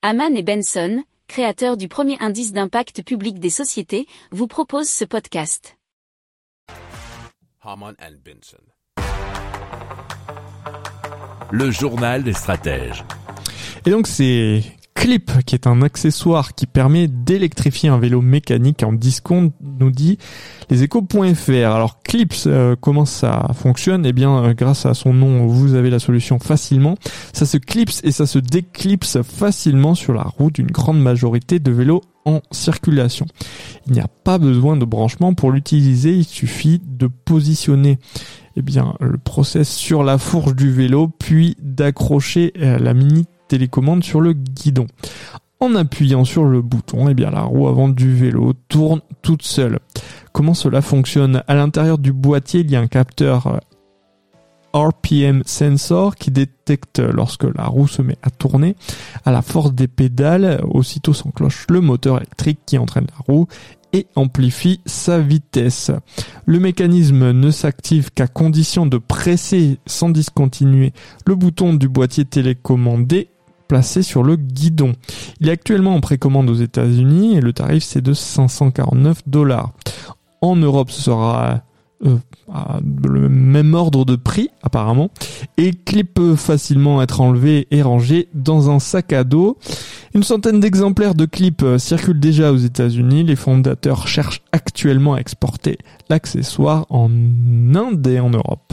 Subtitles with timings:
[0.00, 5.76] Haman et Benson, créateurs du premier indice d'impact public des sociétés, vous proposent ce podcast.
[7.60, 8.62] Haman and Benson.
[11.50, 13.02] Le journal des stratèges.
[13.86, 14.62] Et donc c'est
[14.98, 20.18] Clip, qui est un accessoire qui permet d'électrifier un vélo mécanique en discount, nous dit
[20.70, 21.50] leséchos.fr.
[21.50, 24.04] Alors Clips, euh, comment ça fonctionne?
[24.04, 26.96] Eh bien, euh, grâce à son nom, vous avez la solution facilement.
[27.32, 31.70] Ça se clipse et ça se déclipse facilement sur la route d'une grande majorité de
[31.70, 33.26] vélos en circulation.
[33.86, 38.00] Il n'y a pas besoin de branchement pour l'utiliser, il suffit de positionner
[38.56, 44.04] eh bien, le process sur la fourche du vélo, puis d'accrocher euh, la mini télécommande
[44.04, 44.86] sur le guidon.
[45.60, 49.80] En appuyant sur le bouton, eh bien la roue avant du vélo tourne toute seule.
[50.32, 51.42] Comment cela fonctionne?
[51.48, 53.58] À l'intérieur du boîtier, il y a un capteur euh,
[54.72, 58.76] RPM sensor qui détecte lorsque la roue se met à tourner.
[59.24, 63.48] À la force des pédales, aussitôt s'enclenche le moteur électrique qui entraîne la roue
[63.92, 65.90] et amplifie sa vitesse.
[66.46, 70.92] Le mécanisme ne s'active qu'à condition de presser sans discontinuer
[71.26, 73.30] le bouton du boîtier télécommandé
[73.68, 74.94] placé sur le guidon.
[75.40, 79.72] Il est actuellement en précommande aux États-Unis et le tarif c'est de 549 dollars.
[80.40, 81.62] En Europe, ce sera
[82.04, 82.16] euh,
[83.04, 85.10] le même ordre de prix apparemment
[85.56, 89.58] et clip peut facilement être enlevé et rangé dans un sac à dos.
[90.14, 93.24] Une centaine d'exemplaires de clips euh, circulent déjà aux États-Unis.
[93.24, 97.10] Les fondateurs cherchent actuellement à exporter l'accessoire en
[97.74, 98.72] Inde et en Europe.